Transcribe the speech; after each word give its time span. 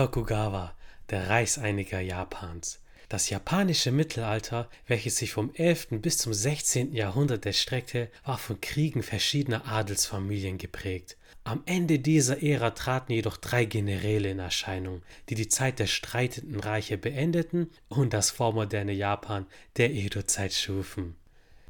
Tokugawa, 0.00 0.74
der 1.10 1.28
Reichseiniger 1.28 2.00
Japans. 2.00 2.80
Das 3.10 3.28
japanische 3.28 3.92
Mittelalter, 3.92 4.70
welches 4.86 5.18
sich 5.18 5.30
vom 5.30 5.52
11. 5.52 5.88
bis 6.00 6.16
zum 6.16 6.32
16. 6.32 6.94
Jahrhundert 6.94 7.44
erstreckte, 7.44 8.08
war 8.24 8.38
von 8.38 8.62
Kriegen 8.62 9.02
verschiedener 9.02 9.66
Adelsfamilien 9.66 10.56
geprägt. 10.56 11.18
Am 11.44 11.62
Ende 11.66 11.98
dieser 11.98 12.42
Ära 12.42 12.70
traten 12.70 13.12
jedoch 13.12 13.36
drei 13.36 13.66
Generäle 13.66 14.30
in 14.30 14.38
Erscheinung, 14.38 15.02
die 15.28 15.34
die 15.34 15.48
Zeit 15.48 15.78
der 15.78 15.86
streitenden 15.86 16.60
Reiche 16.60 16.96
beendeten 16.96 17.70
und 17.88 18.14
das 18.14 18.30
vormoderne 18.30 18.92
Japan 18.92 19.44
der 19.76 19.90
Edo-Zeit 19.90 20.54
schufen. 20.54 21.14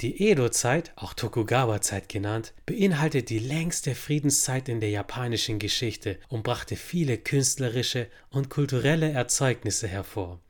Die 0.01 0.31
Edo-Zeit, 0.31 0.93
auch 0.97 1.13
Tokugawa-Zeit 1.13 2.09
genannt, 2.09 2.55
beinhaltet 2.65 3.29
die 3.29 3.39
längste 3.39 3.95
Friedenszeit 3.95 4.71
in 4.71 4.81
der 4.81 4.89
japanischen 4.89 5.59
Geschichte 5.59 6.19
und 6.29 6.43
brachte 6.43 6.77
viele 6.77 7.19
künstlerische 7.19 8.07
und 8.31 8.49
kulturelle 8.49 9.11
Erzeugnisse 9.11 9.89
hervor. 9.89 10.41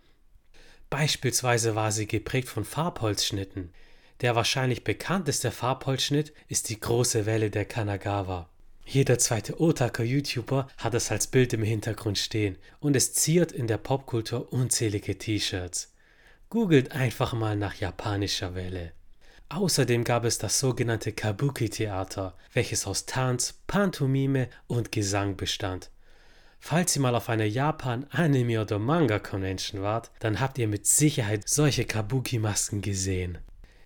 Beispielsweise 0.89 1.75
war 1.75 1.91
sie 1.91 2.07
geprägt 2.07 2.49
von 2.49 2.65
Farbholzschnitten. 2.65 3.73
Der 4.21 4.37
wahrscheinlich 4.37 4.85
bekannteste 4.85 5.51
Farbholzschnitt 5.51 6.33
ist 6.47 6.69
die 6.69 6.79
große 6.79 7.27
Welle 7.27 7.51
der 7.51 7.65
Kanagawa. 7.65 8.49
Jeder 8.87 9.19
zweite 9.19 9.61
Otaka-YouTuber 9.61 10.69
hat 10.77 10.95
es 10.95 11.11
als 11.11 11.27
Bild 11.27 11.53
im 11.55 11.65
Hintergrund 11.65 12.19
stehen 12.19 12.57
und 12.79 12.95
es 12.95 13.15
ziert 13.15 13.51
in 13.51 13.67
der 13.67 13.79
Popkultur 13.79 14.53
unzählige 14.53 15.19
T-Shirts. 15.19 15.93
Googelt 16.51 16.93
einfach 16.93 17.33
mal 17.33 17.57
nach 17.57 17.75
japanischer 17.75 18.55
Welle. 18.55 18.93
Außerdem 19.51 20.05
gab 20.05 20.25
es 20.25 20.39
das 20.39 20.61
sogenannte 20.61 21.11
Kabuki-Theater, 21.11 22.35
welches 22.53 22.87
aus 22.87 23.07
Tanz, 23.07 23.61
Pantomime 23.67 24.49
und 24.69 24.93
Gesang 24.93 25.37
bestand. 25.37 25.91
Falls 26.61 26.95
ihr 26.95 27.03
mal 27.03 27.17
auf 27.17 27.29
einer 27.29 27.47
Japan-Anime- 27.47 28.61
oder 28.61 28.79
Manga-Convention 28.79 29.83
wart, 29.83 30.13
dann 30.21 30.39
habt 30.39 30.59
ihr 30.59 30.69
mit 30.69 30.87
Sicherheit 30.87 31.49
solche 31.49 31.85
Kabuki-Masken 31.85 32.81
gesehen. 32.81 33.39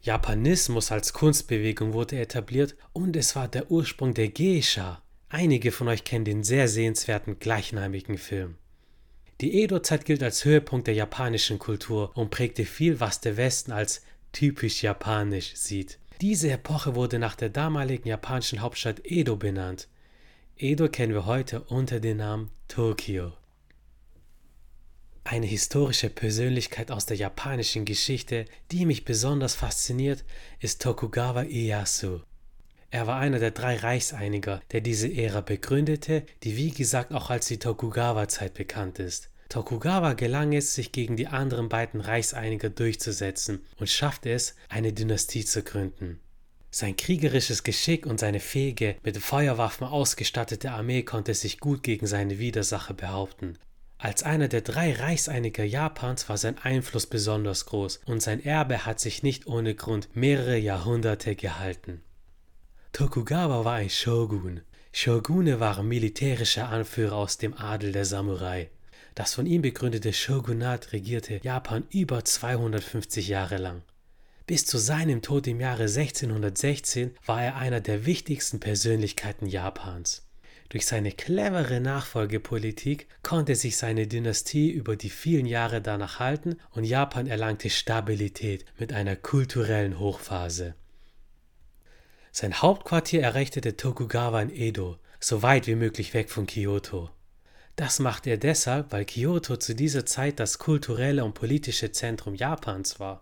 Japanismus 0.02 0.92
als 0.92 1.14
Kunstbewegung 1.14 1.94
wurde 1.94 2.18
etabliert 2.18 2.76
und 2.92 3.16
es 3.16 3.34
war 3.34 3.48
der 3.48 3.70
Ursprung 3.70 4.12
der 4.12 4.28
Geisha. 4.28 5.00
Einige 5.30 5.72
von 5.72 5.88
euch 5.88 6.04
kennen 6.04 6.26
den 6.26 6.44
sehr 6.44 6.68
sehenswerten 6.68 7.38
gleichnamigen 7.38 8.18
Film. 8.18 8.56
Die 9.40 9.62
Edo-Zeit 9.62 10.04
gilt 10.04 10.22
als 10.22 10.44
Höhepunkt 10.44 10.86
der 10.88 10.94
japanischen 10.94 11.58
Kultur 11.58 12.12
und 12.14 12.30
prägte 12.30 12.66
viel, 12.66 13.00
was 13.00 13.22
der 13.22 13.38
Westen 13.38 13.72
als 13.72 14.02
typisch 14.34 14.82
japanisch 14.82 15.54
sieht. 15.54 15.98
Diese 16.20 16.50
Epoche 16.50 16.94
wurde 16.94 17.18
nach 17.18 17.36
der 17.36 17.48
damaligen 17.48 18.08
japanischen 18.08 18.60
Hauptstadt 18.60 19.00
Edo 19.04 19.36
benannt. 19.36 19.88
Edo 20.58 20.88
kennen 20.88 21.14
wir 21.14 21.24
heute 21.24 21.62
unter 21.62 22.00
dem 22.00 22.18
Namen 22.18 22.50
Tokio. 22.68 23.32
Eine 25.24 25.46
historische 25.46 26.10
Persönlichkeit 26.10 26.90
aus 26.90 27.06
der 27.06 27.16
japanischen 27.16 27.86
Geschichte, 27.86 28.44
die 28.70 28.84
mich 28.84 29.06
besonders 29.06 29.54
fasziniert, 29.54 30.22
ist 30.60 30.82
Tokugawa 30.82 31.44
Ieyasu. 31.44 32.20
Er 32.90 33.06
war 33.06 33.18
einer 33.18 33.38
der 33.38 33.50
drei 33.50 33.76
Reichseiniger, 33.76 34.60
der 34.70 34.80
diese 34.80 35.12
Ära 35.12 35.40
begründete, 35.40 36.24
die 36.42 36.56
wie 36.56 36.70
gesagt 36.70 37.12
auch 37.12 37.30
als 37.30 37.46
die 37.46 37.58
Tokugawa-Zeit 37.58 38.54
bekannt 38.54 38.98
ist. 38.98 39.30
Tokugawa 39.54 40.14
gelang 40.14 40.52
es, 40.52 40.74
sich 40.74 40.90
gegen 40.90 41.16
die 41.16 41.28
anderen 41.28 41.68
beiden 41.68 42.00
Reichseiniger 42.00 42.70
durchzusetzen 42.70 43.64
und 43.78 43.88
schaffte 43.88 44.32
es, 44.32 44.56
eine 44.68 44.92
Dynastie 44.92 45.44
zu 45.44 45.62
gründen. 45.62 46.18
Sein 46.72 46.96
kriegerisches 46.96 47.62
Geschick 47.62 48.04
und 48.04 48.18
seine 48.18 48.40
fähige, 48.40 48.96
mit 49.04 49.16
Feuerwaffen 49.16 49.86
ausgestattete 49.86 50.72
Armee 50.72 51.04
konnte 51.04 51.34
sich 51.34 51.60
gut 51.60 51.84
gegen 51.84 52.08
seine 52.08 52.40
Widersacher 52.40 52.94
behaupten. 52.94 53.56
Als 53.96 54.24
einer 54.24 54.48
der 54.48 54.62
drei 54.62 54.92
Reichseiniger 54.92 55.62
Japans 55.62 56.28
war 56.28 56.36
sein 56.36 56.58
Einfluss 56.58 57.06
besonders 57.06 57.66
groß 57.66 58.00
und 58.06 58.20
sein 58.20 58.44
Erbe 58.44 58.84
hat 58.84 58.98
sich 58.98 59.22
nicht 59.22 59.46
ohne 59.46 59.76
Grund 59.76 60.08
mehrere 60.16 60.58
Jahrhunderte 60.58 61.36
gehalten. 61.36 62.02
Tokugawa 62.92 63.64
war 63.64 63.74
ein 63.74 63.88
Shogun. 63.88 64.62
Shogune 64.90 65.60
waren 65.60 65.86
militärische 65.86 66.64
Anführer 66.64 67.14
aus 67.14 67.38
dem 67.38 67.54
Adel 67.54 67.92
der 67.92 68.04
Samurai. 68.04 68.68
Das 69.14 69.34
von 69.34 69.46
ihm 69.46 69.62
begründete 69.62 70.12
Shogunat 70.12 70.92
regierte 70.92 71.40
Japan 71.42 71.84
über 71.90 72.24
250 72.24 73.28
Jahre 73.28 73.58
lang. 73.58 73.82
Bis 74.46 74.66
zu 74.66 74.76
seinem 74.76 75.22
Tod 75.22 75.46
im 75.46 75.60
Jahre 75.60 75.84
1616 75.84 77.16
war 77.24 77.42
er 77.42 77.56
einer 77.56 77.80
der 77.80 78.06
wichtigsten 78.06 78.60
Persönlichkeiten 78.60 79.46
Japans. 79.46 80.26
Durch 80.68 80.86
seine 80.86 81.12
clevere 81.12 81.80
Nachfolgepolitik 81.80 83.06
konnte 83.22 83.54
sich 83.54 83.76
seine 83.76 84.06
Dynastie 84.06 84.70
über 84.70 84.96
die 84.96 85.10
vielen 85.10 85.46
Jahre 85.46 85.80
danach 85.80 86.18
halten 86.18 86.56
und 86.72 86.84
Japan 86.84 87.26
erlangte 87.26 87.70
Stabilität 87.70 88.64
mit 88.78 88.92
einer 88.92 89.14
kulturellen 89.14 89.98
Hochphase. 89.98 90.74
Sein 92.32 92.60
Hauptquartier 92.60 93.22
errichtete 93.22 93.76
Tokugawa 93.76 94.42
in 94.42 94.50
Edo, 94.50 94.98
so 95.20 95.42
weit 95.42 95.68
wie 95.68 95.76
möglich 95.76 96.12
weg 96.12 96.30
von 96.30 96.46
Kyoto. 96.46 97.10
Das 97.76 97.98
machte 97.98 98.30
er 98.30 98.36
deshalb, 98.36 98.92
weil 98.92 99.04
Kyoto 99.04 99.56
zu 99.56 99.74
dieser 99.74 100.06
Zeit 100.06 100.38
das 100.38 100.58
kulturelle 100.58 101.24
und 101.24 101.34
politische 101.34 101.90
Zentrum 101.90 102.34
Japans 102.34 103.00
war. 103.00 103.20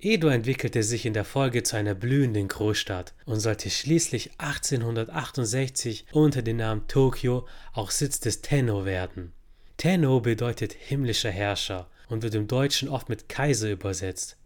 Edo 0.00 0.28
entwickelte 0.28 0.84
sich 0.84 1.04
in 1.06 1.12
der 1.12 1.24
Folge 1.24 1.64
zu 1.64 1.76
einer 1.76 1.94
blühenden 1.94 2.46
Großstadt 2.46 3.14
und 3.26 3.40
sollte 3.40 3.68
schließlich 3.68 4.30
1868 4.38 6.06
unter 6.12 6.40
dem 6.40 6.58
Namen 6.58 6.86
Tokio 6.86 7.46
auch 7.72 7.90
Sitz 7.90 8.20
des 8.20 8.40
Tenno 8.40 8.84
werden. 8.84 9.32
Tenno 9.76 10.20
bedeutet 10.20 10.72
himmlischer 10.72 11.30
Herrscher 11.30 11.88
und 12.08 12.22
wird 12.22 12.36
im 12.36 12.46
Deutschen 12.46 12.88
oft 12.88 13.08
mit 13.08 13.28
Kaiser 13.28 13.70
übersetzt. 13.70 14.36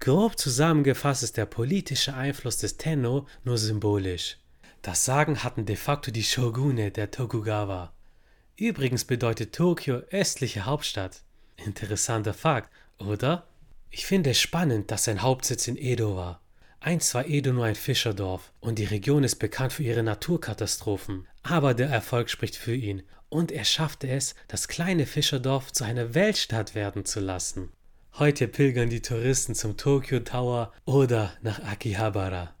Grob 0.00 0.38
zusammengefasst 0.38 1.22
ist 1.22 1.36
der 1.36 1.46
politische 1.46 2.14
Einfluss 2.14 2.58
des 2.58 2.76
Tenno 2.76 3.26
nur 3.44 3.58
symbolisch. 3.58 4.38
Das 4.82 5.04
Sagen 5.04 5.42
hatten 5.42 5.64
de 5.64 5.76
facto 5.76 6.10
die 6.10 6.24
Shogune 6.24 6.90
der 6.90 7.10
Tokugawa. 7.10 7.92
Übrigens 8.58 9.04
bedeutet 9.04 9.54
Tokio 9.54 9.96
östliche 10.10 10.64
Hauptstadt. 10.64 11.22
Interessanter 11.56 12.32
Fakt, 12.32 12.70
oder? 12.98 13.46
Ich 13.90 14.06
finde 14.06 14.30
es 14.30 14.40
spannend, 14.40 14.90
dass 14.90 15.04
sein 15.04 15.20
Hauptsitz 15.20 15.68
in 15.68 15.76
Edo 15.76 16.16
war. 16.16 16.40
Einst 16.80 17.14
war 17.14 17.26
Edo 17.26 17.52
nur 17.52 17.66
ein 17.66 17.74
Fischerdorf 17.74 18.52
und 18.60 18.78
die 18.78 18.84
Region 18.84 19.24
ist 19.24 19.36
bekannt 19.36 19.74
für 19.74 19.82
ihre 19.82 20.02
Naturkatastrophen. 20.02 21.26
Aber 21.42 21.74
der 21.74 21.88
Erfolg 21.88 22.30
spricht 22.30 22.56
für 22.56 22.74
ihn 22.74 23.02
und 23.28 23.52
er 23.52 23.64
schaffte 23.64 24.08
es, 24.08 24.34
das 24.48 24.68
kleine 24.68 25.04
Fischerdorf 25.04 25.72
zu 25.72 25.84
einer 25.84 26.14
Weltstadt 26.14 26.74
werden 26.74 27.04
zu 27.04 27.20
lassen. 27.20 27.70
Heute 28.18 28.48
pilgern 28.48 28.88
die 28.88 29.02
Touristen 29.02 29.54
zum 29.54 29.76
Tokyo 29.76 30.20
Tower 30.20 30.72
oder 30.86 31.34
nach 31.42 31.58
Akihabara. 31.62 32.55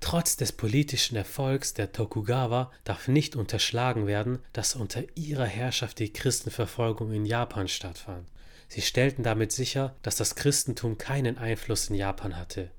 Trotz 0.00 0.36
des 0.36 0.52
politischen 0.52 1.16
Erfolgs 1.16 1.74
der 1.74 1.92
Tokugawa 1.92 2.70
darf 2.84 3.08
nicht 3.08 3.34
unterschlagen 3.34 4.06
werden, 4.06 4.40
dass 4.52 4.76
unter 4.76 5.02
ihrer 5.16 5.46
Herrschaft 5.46 5.98
die 5.98 6.12
Christenverfolgung 6.12 7.12
in 7.12 7.24
Japan 7.24 7.68
stattfand. 7.68 8.28
Sie 8.68 8.82
stellten 8.82 9.22
damit 9.22 9.52
sicher, 9.52 9.96
dass 10.02 10.16
das 10.16 10.34
Christentum 10.34 10.98
keinen 10.98 11.38
Einfluss 11.38 11.88
in 11.88 11.94
Japan 11.94 12.36
hatte. 12.36 12.70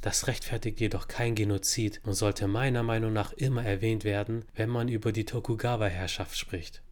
Das 0.00 0.26
rechtfertigt 0.26 0.80
jedoch 0.80 1.06
kein 1.06 1.36
Genozid 1.36 2.00
und 2.04 2.14
sollte 2.14 2.48
meiner 2.48 2.82
Meinung 2.82 3.12
nach 3.12 3.32
immer 3.32 3.64
erwähnt 3.64 4.02
werden, 4.02 4.44
wenn 4.54 4.68
man 4.68 4.88
über 4.88 5.12
die 5.12 5.24
Tokugawa-Herrschaft 5.24 6.36
spricht. 6.36 6.82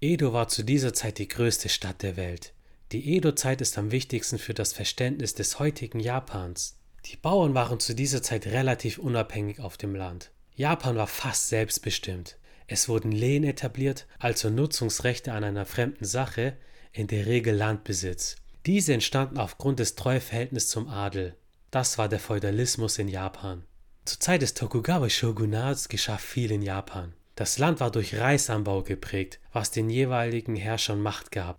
Edo 0.00 0.32
war 0.32 0.48
zu 0.48 0.62
dieser 0.62 0.92
Zeit 0.94 1.18
die 1.18 1.28
größte 1.28 1.68
Stadt 1.68 2.02
der 2.02 2.16
Welt. 2.16 2.52
Die 2.92 3.16
Edo-Zeit 3.16 3.60
ist 3.60 3.78
am 3.78 3.90
wichtigsten 3.90 4.38
für 4.38 4.54
das 4.54 4.72
Verständnis 4.72 5.34
des 5.34 5.58
heutigen 5.58 5.98
Japans. 5.98 6.78
Die 7.06 7.16
Bauern 7.16 7.54
waren 7.54 7.80
zu 7.80 7.94
dieser 7.94 8.22
Zeit 8.22 8.46
relativ 8.46 8.98
unabhängig 8.98 9.60
auf 9.60 9.76
dem 9.76 9.94
Land. 9.94 10.30
Japan 10.54 10.96
war 10.96 11.06
fast 11.06 11.48
selbstbestimmt. 11.48 12.38
Es 12.66 12.88
wurden 12.88 13.12
Lehen 13.12 13.44
etabliert, 13.44 14.06
also 14.18 14.48
Nutzungsrechte 14.48 15.32
an 15.32 15.44
einer 15.44 15.66
fremden 15.66 16.06
Sache, 16.06 16.56
in 16.92 17.06
der 17.06 17.26
Regel 17.26 17.54
Landbesitz. 17.54 18.36
Diese 18.64 18.94
entstanden 18.94 19.36
aufgrund 19.36 19.80
des 19.80 19.96
Treuverhältnisses 19.96 20.70
zum 20.70 20.88
Adel. 20.88 21.36
Das 21.70 21.98
war 21.98 22.08
der 22.08 22.20
Feudalismus 22.20 22.98
in 22.98 23.08
Japan. 23.08 23.64
Zur 24.06 24.20
Zeit 24.20 24.42
des 24.42 24.54
Tokugawa-Shogunats 24.54 25.88
geschah 25.88 26.18
viel 26.18 26.50
in 26.52 26.62
Japan. 26.62 27.12
Das 27.36 27.58
Land 27.58 27.80
war 27.80 27.90
durch 27.90 28.16
Reisanbau 28.16 28.82
geprägt, 28.82 29.40
was 29.52 29.70
den 29.70 29.90
jeweiligen 29.90 30.56
Herrschern 30.56 31.02
Macht 31.02 31.32
gab. 31.32 31.58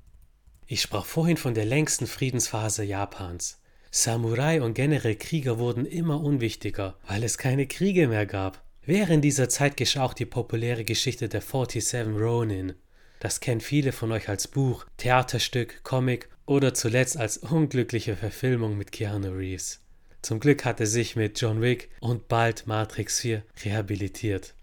Ich 0.66 0.82
sprach 0.82 1.06
vorhin 1.06 1.38
von 1.38 1.54
der 1.54 1.66
längsten 1.66 2.08
Friedensphase 2.08 2.84
Japans. 2.84 3.60
Samurai 3.98 4.62
und 4.62 4.74
generell 4.74 5.16
Krieger 5.16 5.58
wurden 5.58 5.86
immer 5.86 6.20
unwichtiger, 6.22 6.98
weil 7.08 7.24
es 7.24 7.38
keine 7.38 7.66
Kriege 7.66 8.10
mehr 8.10 8.26
gab. 8.26 8.62
Während 8.86 9.24
dieser 9.24 9.48
Zeit 9.48 9.78
geschah 9.78 10.04
auch 10.04 10.14
die 10.14 10.26
populäre 10.26 10.84
Geschichte 10.84 11.30
der 11.30 11.40
47 11.40 12.08
Ronin. 12.08 12.74
Das 13.22 13.40
kennen 13.40 13.62
viele 13.62 13.94
von 13.94 14.12
euch 14.12 14.28
als 14.28 14.50
Buch, 14.50 14.86
Theaterstück, 14.98 15.82
Comic 15.84 16.28
oder 16.46 16.74
zuletzt 16.74 17.16
als 17.16 17.38
unglückliche 17.38 18.18
Verfilmung 18.18 18.78
mit 18.78 18.92
Keanu 18.92 19.30
Reeves. 19.30 19.80
Zum 20.22 20.42
Glück 20.42 20.66
hat 20.66 20.82
er 20.82 20.88
sich 20.88 21.16
mit 21.16 21.40
John 21.40 21.62
Wick 21.62 21.90
und 22.02 22.28
bald 22.28 22.68
Matrix 22.68 23.22
4 23.22 23.44
rehabilitiert. 23.64 24.56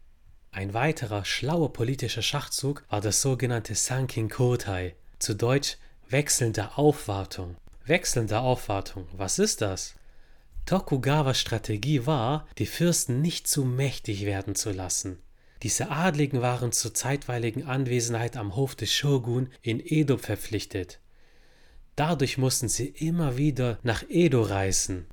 Ein 0.51 0.75
weiterer 0.75 1.25
schlauer 1.25 1.73
politischer 1.73 2.21
Schachzug 2.21 2.85
war 2.91 3.01
das 3.01 3.23
sogenannte 3.23 3.77
Sankin 3.77 4.29
Kotai, 4.29 4.95
zu 5.19 5.35
Deutsch 5.35 5.79
wechselnde 6.11 6.77
Aufwartung. 6.77 7.57
Wechselnde 7.85 8.39
Aufwartung, 8.39 9.09
was 9.13 9.41
ist 9.41 9.61
das? 9.61 9.95
Tokugawas 10.67 11.41
Strategie 11.41 12.07
war, 12.07 12.47
die 12.59 12.67
Fürsten 12.67 13.21
nicht 13.21 13.49
zu 13.49 13.65
mächtig 13.65 14.25
werden 14.25 14.55
zu 14.55 14.71
lassen. 14.71 15.19
Diese 15.63 15.91
Adligen 15.91 16.43
waren 16.43 16.71
zur 16.71 16.95
zeitweiligen 16.95 17.67
Anwesenheit 17.67 18.37
am 18.37 18.55
Hof 18.55 18.77
des 18.77 18.93
Shogun 18.93 19.49
in 19.63 19.81
Edo 19.85 20.17
verpflichtet. 20.17 21.01
Dadurch 21.97 22.39
mussten 22.39 22.69
sie 22.69 22.87
immer 22.87 23.37
wieder 23.37 23.79
nach 23.83 24.05
Edo 24.09 24.43
reisen. 24.43 25.07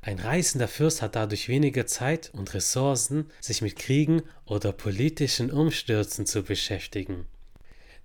Ein 0.00 0.18
reisender 0.18 0.68
Fürst 0.68 1.02
hat 1.02 1.16
dadurch 1.16 1.48
weniger 1.48 1.86
Zeit 1.86 2.30
und 2.34 2.52
Ressourcen, 2.54 3.30
sich 3.40 3.62
mit 3.62 3.76
Kriegen 3.76 4.22
oder 4.46 4.72
politischen 4.72 5.50
Umstürzen 5.50 6.26
zu 6.26 6.42
beschäftigen. 6.42 7.26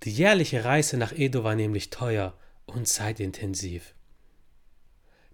Die 0.04 0.10
jährliche 0.10 0.64
Reise 0.64 0.96
nach 0.96 1.12
Edo 1.12 1.44
war 1.44 1.54
nämlich 1.54 1.90
teuer 1.90 2.34
und 2.66 2.86
zeitintensiv. 2.86 3.94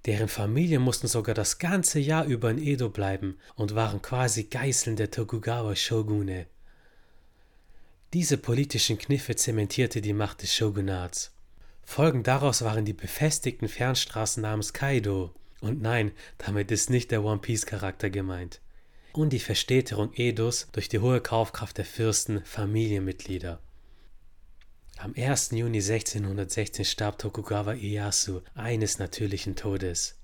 Deren 0.06 0.29
Familien 0.29 0.82
mussten 0.82 1.08
sogar 1.08 1.35
das 1.35 1.58
ganze 1.58 1.99
Jahr 1.99 2.26
über 2.26 2.50
in 2.50 2.58
Edo 2.58 2.88
bleiben 2.88 3.38
und 3.56 3.75
waren 3.75 4.00
quasi 4.00 4.44
Geißeln 4.44 4.94
der 4.94 5.11
Tokugawa 5.11 5.75
Shogune. 5.75 6.47
Diese 8.12 8.38
politischen 8.38 8.99
Kniffe 8.99 9.35
zementierte 9.35 10.00
die 10.00 10.12
Macht 10.12 10.43
des 10.43 10.55
Shogunats. 10.55 11.32
Folgen 11.82 12.23
daraus 12.23 12.62
waren 12.62 12.85
die 12.85 12.93
befestigten 12.93 13.69
Fernstraßen 13.69 14.41
namens 14.41 14.73
Kaido. 14.73 15.35
Und 15.61 15.82
nein, 15.82 16.12
damit 16.38 16.70
ist 16.70 16.88
nicht 16.88 17.11
der 17.11 17.25
One 17.25 17.41
Piece 17.41 17.67
Charakter 17.67 18.08
gemeint. 18.08 18.61
Und 19.12 19.32
die 19.32 19.41
Verstädterung 19.41 20.12
Edos 20.14 20.69
durch 20.70 20.88
die 20.88 21.00
hohe 21.00 21.20
Kaufkraft 21.20 21.79
der 21.79 21.85
Fürsten, 21.85 22.44
Familienmitglieder. 22.44 23.61
Am 25.06 25.14
1. 25.17 25.53
Juni 25.53 25.79
1616 25.79 26.85
starb 26.85 27.19
Tokugawa 27.19 27.75
Ieyasu 27.75 28.41
eines 28.56 28.99
natürlichen 28.99 29.55
Todes. 29.55 30.17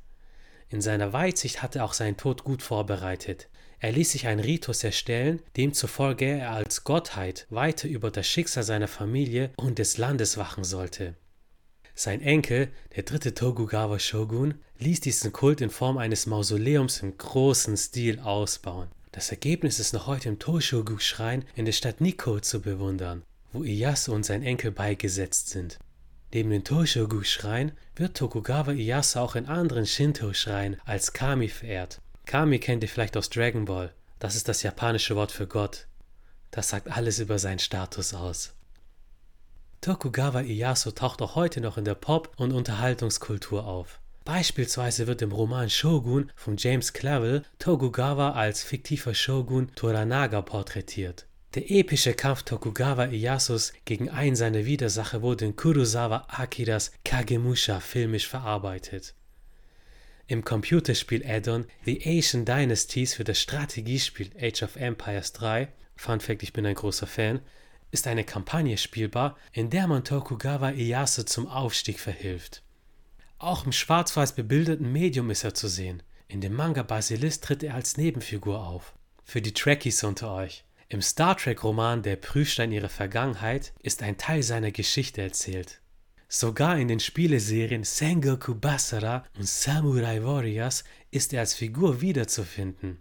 In 0.70 0.80
seiner 0.80 1.12
Weitsicht 1.12 1.62
hatte 1.62 1.78
er 1.78 1.84
auch 1.84 1.92
seinen 1.92 2.16
Tod 2.16 2.42
gut 2.42 2.62
vorbereitet. 2.62 3.48
Er 3.78 3.92
ließ 3.92 4.10
sich 4.10 4.26
einen 4.26 4.40
Ritus 4.40 4.82
erstellen, 4.82 5.40
demzufolge 5.56 6.24
er 6.24 6.50
als 6.50 6.82
Gottheit 6.82 7.46
weiter 7.48 7.86
über 7.86 8.10
das 8.10 8.26
Schicksal 8.26 8.64
seiner 8.64 8.88
Familie 8.88 9.52
und 9.56 9.78
des 9.78 9.98
Landes 9.98 10.36
wachen 10.36 10.64
sollte. 10.64 11.14
Sein 11.94 12.20
Enkel, 12.20 12.68
der 12.96 13.04
dritte 13.04 13.34
Tokugawa 13.34 14.00
Shogun, 14.00 14.54
ließ 14.80 14.98
diesen 14.98 15.32
Kult 15.32 15.60
in 15.60 15.70
Form 15.70 15.96
eines 15.96 16.26
Mausoleums 16.26 17.02
im 17.02 17.16
großen 17.16 17.76
Stil 17.76 18.18
ausbauen. 18.18 18.88
Das 19.12 19.30
Ergebnis 19.30 19.78
ist 19.78 19.92
noch 19.92 20.08
heute 20.08 20.28
im 20.28 20.40
Toshogu-Schrein 20.40 21.44
in 21.54 21.66
der 21.66 21.72
Stadt 21.72 22.00
Nikko 22.00 22.40
zu 22.40 22.60
bewundern, 22.60 23.22
wo 23.52 23.64
Ieyasu 23.64 24.12
und 24.12 24.24
sein 24.24 24.42
Enkel 24.42 24.70
beigesetzt 24.70 25.50
sind. 25.50 25.78
Neben 26.32 26.50
dem 26.50 26.64
Toshogu-Schrein 26.64 27.72
wird 27.94 28.16
Tokugawa 28.16 28.72
Ieyasu 28.72 29.18
auch 29.18 29.36
in 29.36 29.46
anderen 29.46 29.86
Shinto-Schreinen 29.86 30.80
als 30.84 31.12
Kami 31.12 31.48
verehrt. 31.48 32.00
Kami 32.24 32.58
kennt 32.58 32.82
ihr 32.82 32.88
vielleicht 32.88 33.16
aus 33.16 33.28
Dragon 33.28 33.64
Ball. 33.64 33.92
Das 34.18 34.36
ist 34.36 34.48
das 34.48 34.62
japanische 34.62 35.16
Wort 35.16 35.32
für 35.32 35.46
Gott. 35.46 35.86
Das 36.50 36.68
sagt 36.68 36.90
alles 36.90 37.18
über 37.18 37.38
seinen 37.38 37.58
Status 37.58 38.14
aus. 38.14 38.54
Tokugawa 39.80 40.42
Ieyasu 40.42 40.92
taucht 40.92 41.20
auch 41.22 41.34
heute 41.34 41.60
noch 41.60 41.76
in 41.76 41.84
der 41.84 41.96
Pop- 41.96 42.32
und 42.36 42.52
Unterhaltungskultur 42.52 43.66
auf. 43.66 43.98
Beispielsweise 44.24 45.08
wird 45.08 45.20
im 45.22 45.32
Roman 45.32 45.68
Shogun 45.68 46.30
von 46.36 46.56
James 46.56 46.92
Clavell 46.92 47.42
Tokugawa 47.58 48.30
als 48.30 48.62
fiktiver 48.62 49.14
Shogun 49.14 49.74
Toranaga 49.74 50.40
porträtiert. 50.42 51.26
Der 51.54 51.70
epische 51.70 52.14
Kampf 52.14 52.44
Tokugawa 52.44 53.08
Ieyasus 53.08 53.74
gegen 53.84 54.08
einen 54.08 54.36
seiner 54.36 54.64
Widersacher 54.64 55.20
wurde 55.20 55.44
in 55.44 55.54
Kurosawa 55.54 56.26
Akiras 56.28 56.92
Kagemusha 57.04 57.80
filmisch 57.80 58.26
verarbeitet. 58.26 59.12
Im 60.26 60.46
Computerspiel 60.46 61.22
Addon 61.26 61.66
The 61.84 62.00
Asian 62.06 62.46
Dynasties 62.46 63.12
für 63.12 63.24
das 63.24 63.38
Strategiespiel 63.38 64.30
Age 64.40 64.62
of 64.62 64.76
Empires 64.76 65.34
3, 65.34 65.68
Fun 65.94 66.20
Fact, 66.20 66.42
ich 66.42 66.54
bin 66.54 66.64
ein 66.64 66.74
großer 66.74 67.06
Fan, 67.06 67.40
ist 67.90 68.06
eine 68.06 68.24
Kampagne 68.24 68.78
spielbar, 68.78 69.36
in 69.52 69.68
der 69.68 69.86
man 69.86 70.04
Tokugawa 70.04 70.70
Ieyasu 70.70 71.24
zum 71.24 71.48
Aufstieg 71.48 72.00
verhilft. 72.00 72.62
Auch 73.36 73.66
im 73.66 73.72
schwarz-weiß 73.72 74.32
bebildeten 74.32 74.90
Medium 74.90 75.28
ist 75.28 75.44
er 75.44 75.52
zu 75.52 75.68
sehen. 75.68 76.02
In 76.28 76.40
dem 76.40 76.54
Manga 76.54 76.82
Basilisk 76.82 77.42
tritt 77.42 77.62
er 77.62 77.74
als 77.74 77.98
Nebenfigur 77.98 78.66
auf. 78.66 78.94
Für 79.22 79.42
die 79.42 79.52
Trekkies 79.52 80.02
unter 80.02 80.32
euch. 80.32 80.64
Im 80.92 81.00
Star 81.00 81.38
Trek-Roman 81.38 82.02
Der 82.02 82.16
Prüfstein 82.16 82.70
ihrer 82.70 82.90
Vergangenheit 82.90 83.72
ist 83.80 84.02
ein 84.02 84.18
Teil 84.18 84.42
seiner 84.42 84.72
Geschichte 84.72 85.22
erzählt. 85.22 85.80
Sogar 86.28 86.78
in 86.78 86.86
den 86.86 87.00
Spieleserien 87.00 87.82
Sengoku 87.82 88.54
Basara 88.54 89.24
und 89.38 89.48
Samurai 89.48 90.22
Warriors 90.22 90.84
ist 91.10 91.32
er 91.32 91.40
als 91.40 91.54
Figur 91.54 92.02
wiederzufinden. 92.02 93.00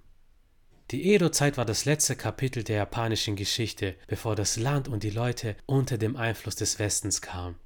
Die 0.91 1.13
Edo-Zeit 1.13 1.57
war 1.57 1.65
das 1.65 1.83
letzte 1.83 2.15
Kapitel 2.15 2.63
der 2.63 2.77
japanischen 2.77 3.35
Geschichte, 3.35 3.95
bevor 4.07 4.37
das 4.37 4.55
Land 4.55 4.87
und 4.87 5.03
die 5.03 5.09
Leute 5.09 5.57
unter 5.65 5.97
dem 5.97 6.15
Einfluss 6.15 6.55
des 6.55 6.79
Westens 6.79 7.21
kamen. 7.21 7.57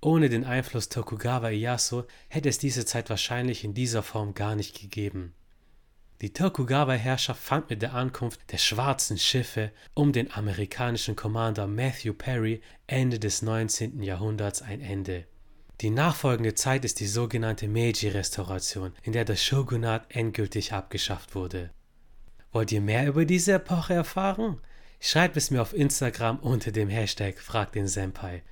Ohne 0.00 0.28
den 0.28 0.42
Einfluss 0.42 0.88
Tokugawa 0.88 1.50
Ieyasu 1.50 2.02
hätte 2.26 2.48
es 2.48 2.58
diese 2.58 2.84
Zeit 2.84 3.10
wahrscheinlich 3.10 3.62
in 3.62 3.74
dieser 3.74 4.02
Form 4.02 4.34
gar 4.34 4.56
nicht 4.56 4.80
gegeben. 4.80 5.34
Die 6.20 6.32
Tokugawa-Herrschaft 6.32 7.40
fand 7.40 7.70
mit 7.70 7.80
der 7.80 7.94
Ankunft 7.94 8.40
der 8.50 8.58
schwarzen 8.58 9.18
Schiffe 9.18 9.70
um 9.94 10.12
den 10.12 10.32
amerikanischen 10.32 11.14
Commander 11.14 11.68
Matthew 11.68 12.12
Perry 12.12 12.60
Ende 12.88 13.20
des 13.20 13.42
19. 13.42 14.02
Jahrhunderts 14.02 14.60
ein 14.60 14.80
Ende. 14.80 15.26
Die 15.80 15.90
nachfolgende 15.90 16.54
Zeit 16.54 16.84
ist 16.84 16.98
die 16.98 17.06
sogenannte 17.06 17.68
Meiji-Restauration, 17.68 18.94
in 19.02 19.12
der 19.12 19.24
das 19.24 19.44
Shogunat 19.44 20.06
endgültig 20.08 20.72
abgeschafft 20.72 21.36
wurde. 21.36 21.70
Wollt 22.50 22.72
ihr 22.72 22.80
mehr 22.80 23.06
über 23.06 23.24
diese 23.24 23.52
Epoche 23.52 23.94
erfahren? 23.94 24.60
Schreibt 24.98 25.36
es 25.36 25.52
mir 25.52 25.62
auf 25.62 25.72
Instagram 25.72 26.40
unter 26.40 26.72
dem 26.72 26.88
Hashtag 26.88 27.38
Frag 27.38 27.70
den 27.70 27.86
Senpai. 27.86 28.42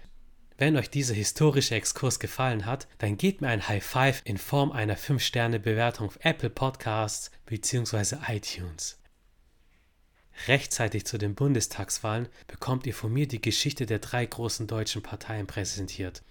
Wenn 0.58 0.76
euch 0.76 0.88
dieser 0.88 1.14
historische 1.14 1.74
Exkurs 1.74 2.18
gefallen 2.18 2.64
hat, 2.64 2.88
dann 2.98 3.18
gebt 3.18 3.42
mir 3.42 3.48
ein 3.48 3.68
High 3.68 3.84
Five 3.84 4.22
in 4.24 4.38
Form 4.38 4.72
einer 4.72 4.96
5-Sterne-Bewertung 4.96 6.06
auf 6.06 6.18
Apple 6.22 6.48
Podcasts 6.48 7.30
bzw. 7.44 8.16
iTunes. 8.28 8.98
Rechtzeitig 10.48 11.04
zu 11.04 11.18
den 11.18 11.34
Bundestagswahlen 11.34 12.28
bekommt 12.46 12.86
ihr 12.86 12.94
von 12.94 13.12
mir 13.12 13.28
die 13.28 13.40
Geschichte 13.40 13.84
der 13.84 13.98
drei 13.98 14.24
großen 14.24 14.66
deutschen 14.66 15.02
Parteien 15.02 15.46
präsentiert. 15.46 16.22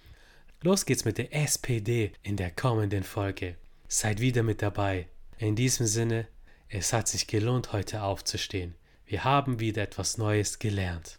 Los 0.60 0.86
geht's 0.86 1.04
mit 1.04 1.18
der 1.18 1.32
SPD 1.32 2.12
in 2.22 2.36
der 2.36 2.50
kommenden 2.50 3.04
Folge. 3.04 3.56
Seid 3.86 4.20
wieder 4.20 4.42
mit 4.42 4.60
dabei. 4.60 5.06
In 5.38 5.54
diesem 5.54 5.86
Sinne, 5.86 6.26
es 6.68 6.92
hat 6.92 7.06
sich 7.06 7.28
gelohnt, 7.28 7.72
heute 7.72 8.02
aufzustehen. 8.02 8.74
Wir 9.04 9.22
haben 9.22 9.60
wieder 9.60 9.82
etwas 9.82 10.18
Neues 10.18 10.58
gelernt. 10.58 11.14